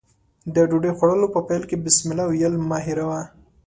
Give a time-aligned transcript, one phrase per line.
[0.53, 3.21] د ډوډۍ خوړلو په پیل کې بسمالله ويل مه هېروه.